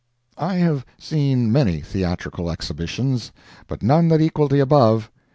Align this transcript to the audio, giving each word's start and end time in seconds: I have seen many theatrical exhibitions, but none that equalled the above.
I 0.39 0.55
have 0.55 0.83
seen 0.97 1.51
many 1.51 1.79
theatrical 1.79 2.49
exhibitions, 2.49 3.31
but 3.67 3.83
none 3.83 4.07
that 4.07 4.19
equalled 4.19 4.49
the 4.49 4.59
above. 4.59 5.11